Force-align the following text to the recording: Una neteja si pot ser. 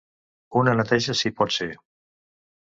Una 0.61 0.73
neteja 0.79 1.17
si 1.19 1.33
pot 1.41 1.55
ser. 1.59 1.69